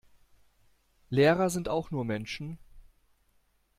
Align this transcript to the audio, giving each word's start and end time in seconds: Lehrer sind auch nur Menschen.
Lehrer 1.11 1.51
sind 1.51 1.69
auch 1.69 1.91
nur 1.91 2.05
Menschen. 2.05 2.57